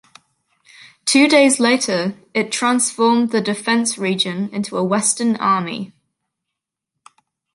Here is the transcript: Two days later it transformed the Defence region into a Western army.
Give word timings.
Two 1.05 1.27
days 1.27 1.59
later 1.59 2.15
it 2.33 2.51
transformed 2.51 3.29
the 3.29 3.39
Defence 3.39 3.99
region 3.99 4.49
into 4.51 4.75
a 4.75 4.83
Western 4.83 5.35
army. 5.35 5.93